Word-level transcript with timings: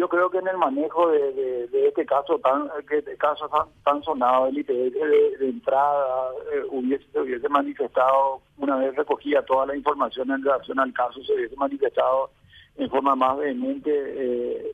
yo 0.00 0.08
creo 0.08 0.30
que 0.30 0.38
en 0.38 0.48
el 0.48 0.56
manejo 0.56 1.08
de, 1.10 1.68
de, 1.68 1.88
este 1.88 2.06
caso 2.06 2.38
tan 2.38 2.70
que 2.88 3.02
caso 3.18 3.50
tan, 3.84 4.02
sonado 4.02 4.46
del 4.46 4.58
IPS 4.58 4.94
de, 4.94 5.48
entrada 5.48 6.30
eh, 6.54 6.62
hubiese, 6.70 7.04
hubiese 7.20 7.46
manifestado 7.50 8.40
una 8.56 8.76
vez 8.76 8.96
recogida 8.96 9.44
toda 9.44 9.66
la 9.66 9.76
información 9.76 10.30
en 10.30 10.42
relación 10.42 10.80
al 10.80 10.94
caso 10.94 11.22
se 11.22 11.34
hubiese 11.34 11.54
manifestado 11.56 12.30
en 12.78 12.88
forma 12.88 13.14
más 13.14 13.36
vehemente 13.36 13.90
eh, 13.92 14.72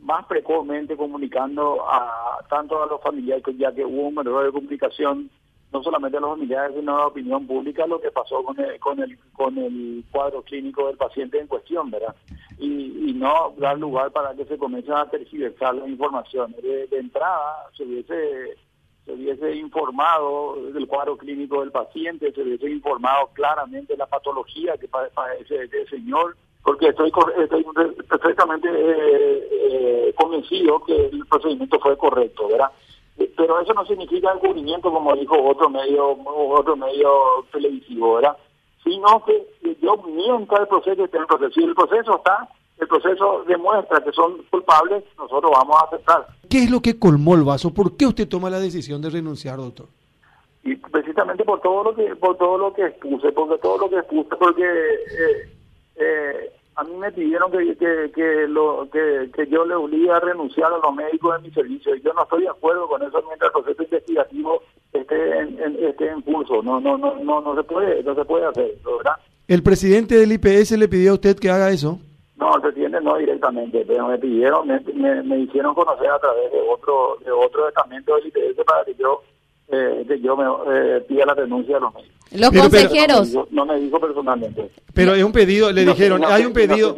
más 0.00 0.24
precozmente 0.24 0.96
comunicando 0.96 1.86
a 1.86 2.38
tanto 2.48 2.82
a 2.82 2.86
los 2.86 3.02
familiares 3.02 3.44
ya 3.58 3.72
que 3.72 3.84
hubo 3.84 4.08
un 4.08 4.18
error 4.26 4.46
de 4.46 4.52
comunicación 4.52 5.30
no 5.70 5.82
solamente 5.82 6.18
a 6.18 6.20
los 6.20 6.30
familiares, 6.30 6.76
sino 6.78 6.94
a 6.94 7.00
la 7.00 7.06
opinión 7.06 7.46
pública, 7.46 7.86
lo 7.86 7.98
que 7.98 8.10
pasó 8.10 8.42
con 8.44 8.60
el, 8.60 8.78
con 8.78 9.00
el, 9.00 9.18
con 9.32 9.56
el 9.56 10.04
cuadro 10.10 10.42
clínico 10.42 10.86
del 10.86 10.98
paciente 10.98 11.40
en 11.40 11.46
cuestión, 11.46 11.90
¿verdad? 11.90 12.14
Y, 12.62 13.10
y 13.10 13.12
no 13.14 13.54
dar 13.58 13.76
lugar 13.76 14.12
para 14.12 14.34
que 14.34 14.44
se 14.44 14.56
comience 14.56 14.92
a 14.92 15.10
tergiversar 15.10 15.74
la 15.74 15.88
información. 15.88 16.54
De, 16.62 16.86
entrada, 16.92 17.68
se 17.76 17.82
hubiese, 17.82 18.56
se 19.04 19.12
hubiese 19.12 19.56
informado 19.56 20.56
del 20.72 20.86
cuadro 20.86 21.16
clínico 21.16 21.60
del 21.60 21.72
paciente, 21.72 22.32
se 22.32 22.42
hubiese 22.42 22.70
informado 22.70 23.30
claramente 23.32 23.96
la 23.96 24.06
patología 24.06 24.76
que 24.76 24.86
padece 24.86 25.64
ese 25.64 25.86
señor, 25.86 26.36
porque 26.62 26.88
estoy, 26.88 27.12
estoy 27.38 27.66
perfectamente 28.08 28.68
eh, 28.68 29.48
eh, 29.50 30.14
convencido 30.14 30.84
que 30.84 31.06
el 31.06 31.26
procedimiento 31.26 31.80
fue 31.80 31.96
correcto, 31.96 32.46
¿verdad? 32.46 32.70
pero 33.36 33.60
eso 33.60 33.74
no 33.74 33.84
significa 33.84 34.32
encubrimiento 34.32 34.90
como 34.90 35.14
dijo 35.14 35.34
otro 35.42 35.68
medio 35.68 36.12
otro 36.24 36.76
medio 36.76 37.44
televisivo, 37.52 38.14
¿verdad? 38.14 38.36
Sino 38.84 39.24
que 39.24 39.46
yo 39.82 39.96
miento 40.06 40.58
el 40.58 40.68
proceso 40.68 41.04
está 41.04 41.16
en 41.16 41.22
el 41.22 41.26
proceso. 41.26 41.50
Si 41.52 41.64
el 41.64 41.74
proceso 41.74 42.16
está, 42.16 42.48
el 42.78 42.86
proceso 42.86 43.44
demuestra 43.46 44.02
que 44.02 44.12
son 44.12 44.42
culpables, 44.50 45.04
nosotros 45.18 45.52
vamos 45.54 45.76
a 45.80 45.84
aceptar. 45.86 46.26
¿Qué 46.48 46.64
es 46.64 46.70
lo 46.70 46.80
que 46.80 46.98
colmó 46.98 47.34
el 47.34 47.42
vaso? 47.42 47.74
¿Por 47.74 47.96
qué 47.96 48.06
usted 48.06 48.28
toma 48.28 48.48
la 48.48 48.60
decisión 48.60 49.02
de 49.02 49.10
renunciar, 49.10 49.56
doctor? 49.56 49.86
Y 50.64 50.76
precisamente 50.76 51.44
por 51.44 51.60
todo 51.60 51.82
lo 51.82 51.94
que 51.94 52.14
por 52.14 52.36
todo 52.36 52.56
lo 52.56 52.72
que 52.72 52.86
expuse, 52.86 53.32
porque 53.32 53.58
todo 53.58 53.78
lo 53.78 53.90
que 53.90 53.96
expuse, 53.96 54.36
porque 54.36 54.62
eh, 54.62 55.52
eh, 55.96 56.52
a 56.76 56.84
mí 56.84 56.94
me 56.94 57.10
pidieron 57.10 57.50
que, 57.50 57.76
que, 58.14 58.46
lo, 58.48 58.88
que, 58.90 59.46
yo 59.48 59.66
le 59.66 59.74
obligue 59.74 60.10
a 60.10 60.20
renunciar 60.20 60.72
a 60.72 60.78
los 60.78 60.94
médicos 60.94 61.36
de 61.36 61.48
mi 61.48 61.54
servicio 61.54 61.94
y 61.96 62.00
yo 62.02 62.12
no 62.14 62.22
estoy 62.22 62.42
de 62.42 62.48
acuerdo 62.48 62.88
con 62.88 63.02
eso 63.02 63.22
mientras 63.26 63.48
el 63.48 63.62
proceso 63.62 63.82
investigativo 63.82 64.62
esté 64.92 65.38
en, 65.40 65.84
esté 65.84 66.08
en 66.08 66.22
curso. 66.22 66.62
No, 66.62 66.80
no, 66.80 66.96
no, 66.96 67.16
no, 67.16 67.40
no 67.40 67.56
se 67.56 67.62
puede, 67.64 68.02
no 68.04 68.14
se 68.14 68.24
puede 68.24 68.46
hacer, 68.46 68.74
¿verdad? 68.84 69.16
¿El 69.52 69.62
presidente 69.62 70.14
del 70.14 70.32
IPS 70.32 70.78
le 70.78 70.88
pidió 70.88 71.10
a 71.10 71.14
usted 71.14 71.36
que 71.38 71.50
haga 71.50 71.68
eso? 71.68 72.00
No, 72.36 72.56
el 72.56 72.62
presidente 72.62 73.02
no 73.02 73.18
directamente, 73.18 73.84
pero 73.86 74.08
me 74.08 74.16
pidieron, 74.16 74.66
me, 74.66 74.80
me, 75.22 75.40
hicieron 75.40 75.74
conocer 75.74 76.08
a 76.08 76.18
través 76.18 76.50
de 76.50 76.58
otro 76.58 77.18
de 77.22 77.30
otro 77.30 77.68
estamento 77.68 78.16
del 78.16 78.28
IPS 78.28 78.64
para 78.64 78.82
que 78.86 78.94
yo 78.94 79.20
eh, 79.68 80.06
que 80.08 80.18
yo 80.22 80.38
me 80.38 80.44
eh, 80.44 81.00
pida 81.06 81.26
la 81.26 81.34
renuncia 81.34 81.74
de 81.74 81.80
los 81.82 81.92
médicos. 81.92 82.16
Los 82.32 82.50
consejeros. 82.50 83.34
no, 83.50 83.66
me 83.66 83.78
dijo, 83.78 84.00
personalmente. 84.00 84.70
Pero 84.94 85.14
es 85.14 85.22
un 85.22 85.32
pedido, 85.32 85.70
le 85.70 85.84
dijeron, 85.84 86.24
hay 86.24 86.46
un 86.46 86.54
pedido. 86.54 86.96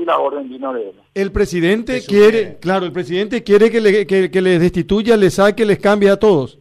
El 1.12 1.32
presidente 1.32 2.02
quiere, 2.06 2.58
claro, 2.60 2.86
el 2.86 2.92
presidente 2.92 3.42
quiere 3.42 3.68
que, 3.68 3.80
le, 3.80 4.06
que, 4.06 4.40
les 4.40 4.60
destituya, 4.60 5.16
le 5.16 5.30
saque, 5.30 5.64
les 5.64 5.80
cambie 5.80 6.08
a 6.08 6.20
todos. 6.20 6.60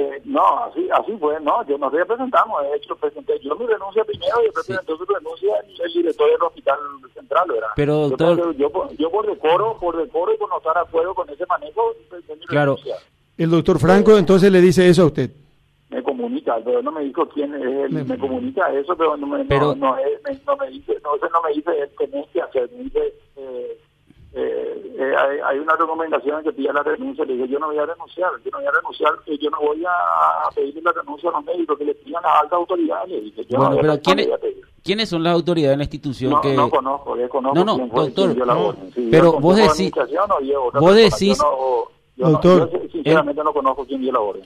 Eh, 0.00 0.22
no, 0.24 0.64
así, 0.64 0.88
así 0.90 1.12
fue, 1.18 1.38
no, 1.40 1.66
yo 1.66 1.76
nos 1.76 1.92
representamos, 1.92 2.62
de 2.62 2.76
hecho, 2.76 2.96
presenté 2.96 3.38
yo 3.40 3.54
mi 3.56 3.66
renuncia 3.66 4.02
primero 4.04 4.40
y 4.40 4.44
después 4.44 4.66
presentó 4.66 4.96
su 4.96 5.04
renuncia 5.04 5.52
el 5.84 5.92
director 5.92 6.30
del 6.30 6.42
hospital 6.42 6.78
central, 7.12 7.48
¿verdad? 7.48 7.68
Pero, 7.76 8.08
doctor... 8.08 8.56
Yo, 8.56 8.90
yo, 8.92 9.10
por 9.10 9.26
decoro, 9.26 9.76
por 9.78 9.96
decoro 9.96 10.32
y 10.32 10.38
por 10.38 10.48
no 10.48 10.56
estar 10.56 10.74
de 10.74 10.80
acuerdo 10.80 11.14
con 11.14 11.28
ese 11.28 11.44
manejo, 11.46 11.82
claro. 12.46 12.76
El 13.36 13.50
doctor 13.50 13.78
Franco 13.78 14.16
entonces 14.16 14.50
le 14.50 14.60
dice 14.60 14.88
eso 14.88 15.02
a 15.02 15.06
usted 15.06 15.30
me 15.90 16.02
comunica, 16.04 16.56
pero 16.64 16.82
no 16.82 16.92
me 16.92 17.02
dijo 17.02 17.28
quién 17.28 17.52
es 17.52 17.62
él, 17.62 18.04
me, 18.06 18.16
comunica 18.16 18.72
eso, 18.72 18.96
pero 18.96 19.16
no 19.16 19.26
me, 19.26 19.44
no, 19.44 19.74
no, 19.74 19.96
no, 19.96 20.56
me 20.56 20.70
dice, 20.70 20.96
no, 21.02 21.16
no 21.16 21.42
me 21.42 21.52
dice 21.52 21.70
él 21.82 21.90
tenés 21.98 22.28
que 22.28 22.40
hacer, 22.40 22.70
me 22.76 22.84
dice, 22.84 23.12
hay, 25.20 25.38
hay, 25.44 25.58
una 25.58 25.76
recomendación 25.76 26.42
que 26.42 26.52
pida 26.52 26.72
la 26.72 26.82
renuncia, 26.82 27.24
le 27.24 27.34
digo, 27.34 27.46
yo 27.46 27.58
no 27.58 27.66
voy 27.66 27.78
a 27.78 27.86
renunciar, 27.86 28.30
yo 28.44 28.50
no 28.50 28.58
voy 28.58 28.66
a 28.66 28.70
renunciar, 28.70 29.12
yo 29.26 29.50
no 29.50 29.60
voy 29.60 29.84
a 29.84 30.50
pedirle 30.54 30.82
la 30.82 30.92
renuncia 30.92 31.28
a 31.28 31.32
los 31.32 31.44
médicos, 31.44 31.78
que 31.78 31.84
le 31.84 31.94
pidan 31.94 32.24
a 32.24 32.40
altas 32.40 32.58
autoridades, 32.58 33.24
dije, 33.24 33.44
yo 33.48 33.58
bueno, 33.58 33.76
pero 33.80 34.00
¿quiénes, 34.00 34.28
¿quiénes 34.82 35.08
son 35.08 35.22
las 35.22 35.34
autoridades 35.34 35.72
de 35.72 35.76
la 35.76 35.84
institución 35.84 36.30
no, 36.32 36.40
que...? 36.40 36.54
No 36.54 36.70
conozco, 36.70 37.16
conozco 37.28 37.64
no, 37.64 37.64
no, 37.64 37.88
doctor, 37.88 38.36
pero 39.10 39.32
vos 39.40 39.56
decís, 39.56 39.92
vos 40.72 40.94
decís... 40.94 41.38
Yo, 42.20 42.68
sinceramente 42.92 43.42
no 43.42 43.52
conozco 43.52 43.86
quién 43.86 44.02
dio 44.02 44.12
la 44.12 44.20
orden. 44.20 44.42